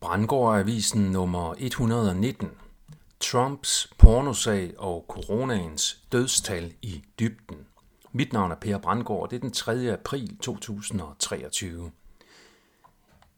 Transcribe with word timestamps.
Brandgård-avisen 0.00 1.12
nummer 1.12 1.54
119. 1.58 2.48
Trumps 3.20 3.90
pornosag 3.98 4.74
og 4.78 5.04
coronaens 5.08 5.98
dødstal 6.12 6.72
i 6.82 7.02
dybden. 7.18 7.56
Mit 8.12 8.32
navn 8.32 8.50
er 8.50 8.56
Per 8.56 8.78
Brandgård, 8.78 9.30
det 9.30 9.36
er 9.36 9.40
den 9.40 9.50
3. 9.52 9.92
april 9.92 10.36
2023. 10.42 11.90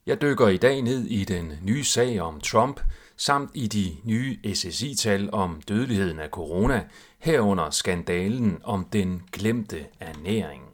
Jeg 0.06 0.22
dykker 0.22 0.48
i 0.48 0.56
dag 0.56 0.83
ned 0.83 1.04
i 1.04 1.25
den 1.25 1.53
nye 1.62 1.85
sag 1.85 2.21
om 2.21 2.41
Trump, 2.41 2.81
samt 3.17 3.51
i 3.55 3.67
de 3.67 3.97
nye 4.05 4.55
SSI-tal 4.55 5.31
om 5.33 5.61
dødeligheden 5.69 6.19
af 6.19 6.29
corona, 6.29 6.85
herunder 7.19 7.71
skandalen 7.71 8.61
om 8.65 8.85
den 8.85 9.23
glemte 9.33 9.87
ernæring. 10.01 10.71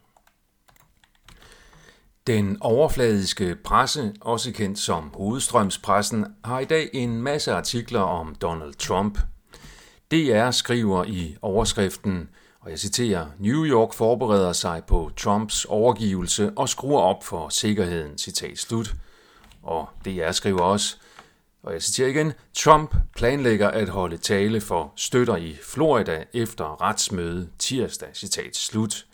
Den 2.29 2.56
overfladiske 2.60 3.56
presse, 3.64 4.14
også 4.20 4.52
kendt 4.52 4.78
som 4.78 5.10
hovedstrømspressen, 5.14 6.27
har 6.45 6.60
i 6.60 6.64
dag 6.64 6.90
en 6.92 7.22
masse 7.22 7.52
artikler 7.52 8.01
om 8.01 8.34
Donald 8.34 8.74
Trump. 8.74 9.18
DR 10.10 10.51
skriver 10.51 11.04
i 11.04 11.37
overskriften, 11.42 12.28
og 12.60 12.70
jeg 12.70 12.78
citerer, 12.78 13.27
New 13.38 13.64
York 13.64 13.95
forbereder 13.95 14.52
sig 14.52 14.82
på 14.88 15.10
Trumps 15.16 15.64
overgivelse 15.64 16.52
og 16.56 16.68
skruer 16.68 17.01
op 17.01 17.24
for 17.24 17.48
sikkerheden, 17.48 18.18
citat 18.18 18.59
slut. 18.59 18.95
Og 19.62 19.88
DR 20.04 20.30
skriver 20.30 20.60
også, 20.60 20.96
og 21.62 21.73
jeg 21.73 21.82
citerer 21.82 22.09
igen, 22.09 22.32
Trump 22.54 22.95
planlægger 23.16 23.68
at 23.68 23.88
holde 23.88 24.16
tale 24.16 24.60
for 24.60 24.92
støtter 24.96 25.37
i 25.37 25.56
Florida 25.62 26.24
efter 26.34 26.82
retsmøde 26.82 27.48
tirsdag, 27.59 28.09
citat 28.15 28.56
slut. 28.56 29.04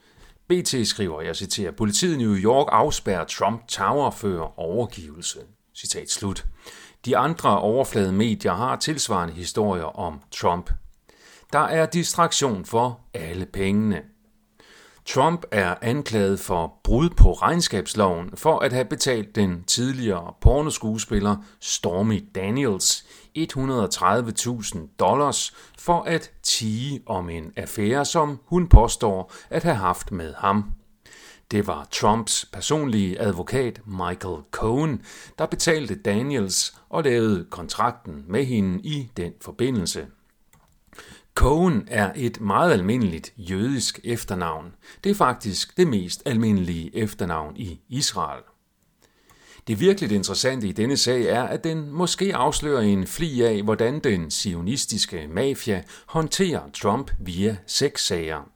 BT 0.48 0.88
skriver, 0.88 1.20
jeg 1.20 1.36
citerer, 1.36 1.70
politiet 1.70 2.14
i 2.14 2.16
New 2.16 2.34
York 2.34 2.68
afspærrer 2.72 3.24
Trump 3.24 3.68
Tower 3.68 4.10
før 4.10 4.58
overgivelse. 4.60 5.38
Citat 5.74 6.10
slut. 6.10 6.46
De 7.04 7.16
andre 7.16 7.58
overflade 7.60 8.12
medier 8.12 8.52
har 8.54 8.76
tilsvarende 8.76 9.34
historier 9.34 9.98
om 9.98 10.20
Trump. 10.30 10.70
Der 11.52 11.59
er 11.59 11.86
distraktion 11.86 12.64
for 12.64 13.01
alle 13.14 13.46
pengene. 13.46 14.02
Trump 15.07 15.45
er 15.51 15.74
anklaget 15.83 16.41
for 16.41 16.74
brud 16.85 17.10
på 17.10 17.33
regnskabsloven 17.33 18.30
for 18.35 18.59
at 18.59 18.73
have 18.73 18.85
betalt 18.85 19.37
den 19.37 19.65
tidligere 19.65 20.35
pornoskuespiller 20.41 21.37
Stormy 21.60 22.24
Daniels 22.35 23.05
130.000 23.38 24.79
dollars 24.99 25.55
for 25.79 26.02
at 26.02 26.32
tige 26.43 27.02
om 27.07 27.30
en 27.30 27.52
affære, 27.57 28.05
som 28.05 28.41
hun 28.47 28.69
påstår 28.69 29.32
at 29.51 29.63
have 29.63 29.77
haft 29.77 30.13
med 30.13 30.35
ham. 30.35 30.65
Det 31.51 31.66
var 31.66 31.88
Trumps 31.91 32.47
personlige 32.52 33.21
advokat 33.21 33.80
Michael 33.87 34.43
Cohen, 34.51 35.02
der 35.38 35.47
betalte 35.47 35.95
Daniels 35.95 36.77
og 36.88 37.02
lavede 37.02 37.47
kontrakten 37.51 38.25
med 38.29 38.45
hende 38.45 38.80
i 38.80 39.10
den 39.16 39.32
forbindelse. 39.41 40.07
Cohen 41.35 41.88
er 41.90 42.13
et 42.16 42.40
meget 42.40 42.73
almindeligt 42.73 43.32
jødisk 43.37 44.01
efternavn. 44.04 44.74
Det 45.04 45.10
er 45.10 45.15
faktisk 45.15 45.76
det 45.76 45.87
mest 45.87 46.23
almindelige 46.26 46.96
efternavn 46.96 47.57
i 47.57 47.80
Israel. 47.88 48.43
Det 49.66 49.80
virkelig 49.80 50.13
interessante 50.13 50.68
i 50.68 50.73
denne 50.73 50.96
sag 50.96 51.24
er, 51.24 51.43
at 51.43 51.65
den 51.65 51.91
måske 51.91 52.35
afslører 52.35 52.80
en 52.80 53.07
fli 53.07 53.43
af, 53.43 53.63
hvordan 53.63 53.99
den 53.99 54.30
sionistiske 54.30 55.29
mafia 55.29 55.82
håndterer 56.07 56.63
Trump 56.74 57.10
via 57.18 57.57
sexsager. 57.66 58.51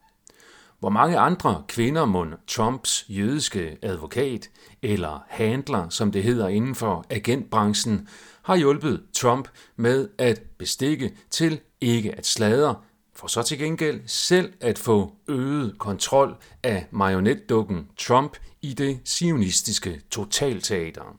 Hvor 0.80 0.88
mange 0.88 1.18
andre 1.18 1.62
kvinder 1.68 2.04
må 2.04 2.26
Trumps 2.46 3.04
jødiske 3.08 3.76
advokat, 3.82 4.50
eller 4.82 5.24
handler, 5.28 5.88
som 5.88 6.12
det 6.12 6.22
hedder 6.22 6.48
inden 6.48 6.74
for 6.74 7.04
agentbranchen, 7.10 8.08
har 8.42 8.56
hjulpet 8.56 9.02
Trump 9.16 9.48
med 9.76 10.08
at 10.18 10.42
bestikke 10.58 11.14
til 11.30 11.60
ikke 11.80 12.14
at 12.18 12.26
sladre, 12.26 12.74
for 13.14 13.26
så 13.26 13.42
til 13.42 13.58
gengæld 13.58 14.00
selv 14.06 14.52
at 14.60 14.78
få 14.78 15.12
øget 15.28 15.78
kontrol 15.78 16.36
af 16.62 16.86
marionetdukken 16.90 17.88
Trump 17.96 18.36
i 18.62 18.74
det 18.74 19.00
sionistiske 19.04 20.00
totalteater. 20.10 21.16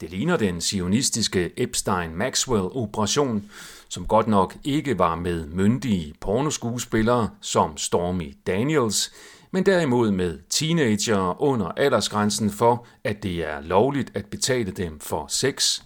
Det 0.00 0.10
ligner 0.10 0.36
den 0.36 0.60
sionistiske 0.60 1.50
Epstein-Maxwell-operation, 1.56 3.42
som 3.88 4.06
godt 4.06 4.28
nok 4.28 4.56
ikke 4.64 4.98
var 4.98 5.14
med 5.14 5.46
myndige 5.46 6.14
pornoskuespillere 6.20 7.30
som 7.40 7.76
Stormy 7.76 8.36
Daniels, 8.46 9.12
men 9.50 9.66
derimod 9.66 10.10
med 10.10 10.38
teenager 10.50 11.42
under 11.42 11.66
aldersgrænsen 11.66 12.50
for, 12.50 12.86
at 13.04 13.22
det 13.22 13.44
er 13.44 13.60
lovligt 13.60 14.10
at 14.14 14.26
betale 14.26 14.70
dem 14.70 15.00
for 15.00 15.26
sex, 15.28 15.82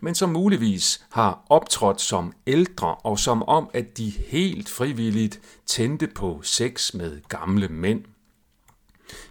men 0.00 0.14
som 0.14 0.30
muligvis 0.30 1.04
har 1.10 1.46
optrådt 1.48 2.00
som 2.00 2.32
ældre 2.46 2.94
og 2.94 3.18
som 3.18 3.42
om, 3.42 3.70
at 3.74 3.98
de 3.98 4.10
helt 4.10 4.68
frivilligt 4.68 5.40
tændte 5.66 6.06
på 6.06 6.40
sex 6.42 6.94
med 6.94 7.20
gamle 7.28 7.68
mænd. 7.68 8.04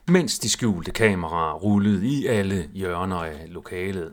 Mens 0.08 0.40
de 0.40 0.50
skjulte 0.50 0.92
kameraer 0.92 1.54
rullede 1.54 2.08
i 2.08 2.26
alle 2.26 2.70
hjørner 2.74 3.24
af 3.24 3.46
lokalet. 3.48 4.12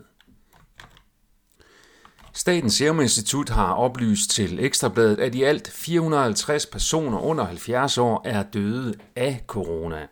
Statens 2.33 2.75
Serum 2.75 3.01
Institut 3.01 3.49
har 3.49 3.73
oplyst 3.73 4.31
til 4.31 4.65
Ekstrabladet, 4.65 5.21
at 5.21 5.35
i 5.35 5.43
alt 5.43 5.71
450 5.71 6.67
personer 6.67 7.19
under 7.19 7.45
70 7.45 7.99
år 7.99 8.23
er 8.25 8.43
døde 8.43 8.95
af 9.17 9.45
corona. 9.47 10.07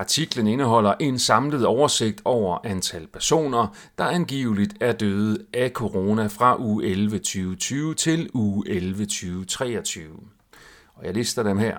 Artiklen 0.00 0.46
indeholder 0.46 0.94
en 1.00 1.18
samlet 1.18 1.66
oversigt 1.66 2.20
over 2.24 2.58
antal 2.64 3.06
personer, 3.06 3.76
der 3.98 4.04
angiveligt 4.04 4.74
er 4.80 4.92
døde 4.92 5.44
af 5.54 5.70
corona 5.70 6.26
fra 6.26 6.60
uge 6.60 6.84
11 6.84 7.18
2020 7.18 7.94
til 7.94 8.30
uge 8.34 8.68
11 8.68 9.04
2023. 9.04 10.16
Og 10.94 11.04
jeg 11.04 11.14
lister 11.14 11.42
dem 11.42 11.58
her. 11.58 11.78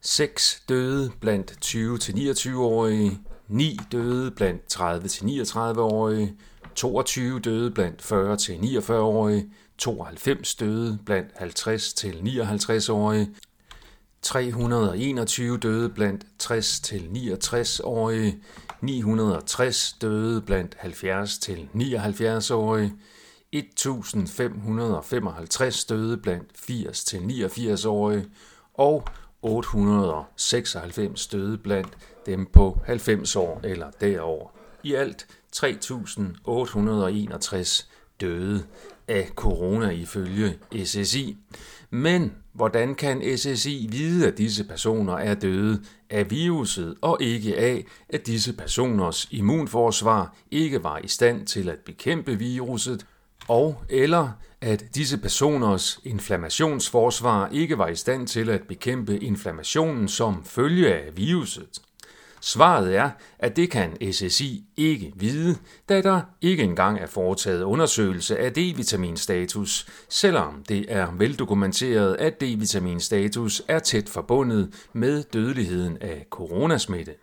6 0.00 0.62
døde 0.68 1.12
blandt 1.20 1.52
20-29-årige, 1.64 3.18
9 3.48 3.78
døde 3.92 4.30
blandt 4.30 4.76
30-39-årige, 4.80 6.34
22 6.74 7.40
døde 7.40 7.70
blandt 7.70 8.02
40-49-årige, 8.02 9.50
92 9.78 10.54
døde 10.54 10.98
blandt 11.06 11.30
50-59-årige, 11.32 13.28
321 14.26 15.58
døde 15.58 15.90
blandt 15.90 16.26
60-69-årige, 16.42 18.38
960 18.80 19.96
døde 20.00 20.42
blandt 20.42 20.74
70-79-årige, 20.74 22.92
1555 23.52 25.84
døde 25.84 26.16
blandt 26.16 26.48
80-89-årige 26.70 28.26
og 28.74 29.04
896 29.42 31.26
døde 31.26 31.58
blandt 31.58 31.98
dem 32.26 32.46
på 32.52 32.80
90 32.86 33.36
år 33.36 33.60
eller 33.64 33.90
derover. 34.00 34.48
I 34.82 34.94
alt 34.94 35.26
3.861 35.56 37.86
døde 38.20 38.64
af 39.08 39.28
corona 39.34 39.90
ifølge 39.90 40.58
SSI. 40.84 41.36
Men 41.90 42.32
hvordan 42.52 42.94
kan 42.94 43.38
SSI 43.38 43.88
vide, 43.90 44.26
at 44.26 44.38
disse 44.38 44.64
personer 44.64 45.14
er 45.14 45.34
døde 45.34 45.82
af 46.10 46.30
viruset, 46.30 46.94
og 47.00 47.18
ikke 47.20 47.56
af, 47.56 47.84
at 48.08 48.26
disse 48.26 48.52
personers 48.52 49.28
immunforsvar 49.30 50.36
ikke 50.50 50.84
var 50.84 50.98
i 50.98 51.08
stand 51.08 51.46
til 51.46 51.68
at 51.68 51.78
bekæmpe 51.78 52.38
viruset, 52.38 53.06
og 53.48 53.82
eller 53.88 54.30
at 54.60 54.84
disse 54.94 55.18
personers 55.18 56.00
inflammationsforsvar 56.04 57.48
ikke 57.52 57.78
var 57.78 57.88
i 57.88 57.96
stand 57.96 58.26
til 58.26 58.50
at 58.50 58.62
bekæmpe 58.62 59.18
inflammationen 59.18 60.08
som 60.08 60.44
følge 60.44 60.94
af 60.94 61.16
viruset? 61.16 61.80
Svaret 62.46 62.96
er, 62.96 63.10
at 63.38 63.56
det 63.56 63.70
kan 63.70 64.12
SSI 64.12 64.64
ikke 64.76 65.12
vide, 65.16 65.56
da 65.88 66.02
der 66.02 66.20
ikke 66.40 66.62
engang 66.62 66.98
er 66.98 67.06
foretaget 67.06 67.62
undersøgelse 67.62 68.38
af 68.38 68.52
D-vitaminstatus, 68.52 69.86
selvom 70.08 70.64
det 70.68 70.84
er 70.88 71.12
veldokumenteret, 71.18 72.16
at 72.16 72.42
D-vitaminstatus 72.42 73.62
er 73.68 73.78
tæt 73.78 74.08
forbundet 74.08 74.88
med 74.92 75.22
dødeligheden 75.22 75.98
af 76.00 76.26
coronasmitte. 76.30 77.14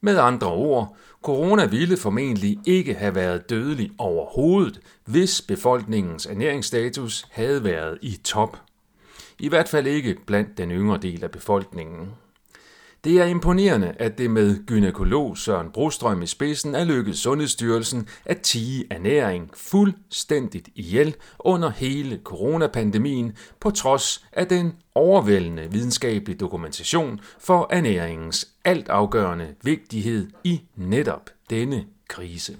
Med 0.00 0.18
andre 0.18 0.52
ord, 0.52 0.96
corona 1.22 1.66
ville 1.66 1.96
formentlig 1.96 2.58
ikke 2.66 2.94
have 2.94 3.14
været 3.14 3.50
dødelig 3.50 3.90
overhovedet, 3.98 4.80
hvis 5.04 5.42
befolkningens 5.42 6.26
ernæringsstatus 6.26 7.26
havde 7.30 7.64
været 7.64 7.98
i 8.02 8.18
top. 8.24 8.56
I 9.38 9.48
hvert 9.48 9.68
fald 9.68 9.86
ikke 9.86 10.16
blandt 10.26 10.58
den 10.58 10.70
yngre 10.70 10.98
del 10.98 11.24
af 11.24 11.30
befolkningen. 11.30 12.08
Det 13.04 13.20
er 13.20 13.24
imponerende, 13.24 13.94
at 13.98 14.18
det 14.18 14.30
med 14.30 14.66
gynekolog 14.66 15.38
Søren 15.38 15.70
Brostrøm 15.70 16.22
i 16.22 16.26
spidsen 16.26 16.74
er 16.74 16.84
lykkedes 16.84 17.18
Sundhedsstyrelsen 17.18 18.08
at 18.24 18.40
tige 18.40 18.84
ernæring 18.90 19.50
fuldstændigt 19.54 20.68
ihjel 20.74 21.14
under 21.38 21.70
hele 21.70 22.20
coronapandemien, 22.24 23.32
på 23.60 23.70
trods 23.70 24.26
af 24.32 24.46
den 24.46 24.72
overvældende 24.94 25.68
videnskabelige 25.70 26.38
dokumentation 26.38 27.20
for 27.38 27.68
ernæringens 27.70 28.48
altafgørende 28.64 29.54
vigtighed 29.62 30.30
i 30.44 30.60
netop 30.76 31.30
denne 31.50 31.84
krise. 32.08 32.56